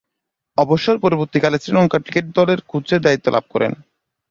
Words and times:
অবসর 0.57 0.95
পরবর্তীকালে 0.97 1.57
শ্রীলঙ্কা 1.59 1.97
ক্রিকেট 1.99 2.25
দলের 2.35 2.59
কোচের 2.67 2.99
দায়িত্ব 3.01 3.27
লাভ 3.31 3.45
করেন। 3.49 3.71